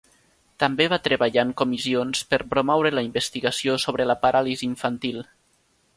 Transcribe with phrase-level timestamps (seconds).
[0.61, 5.21] També va treballar en comissions per promoure la investigació sobre la paràlisi infantil.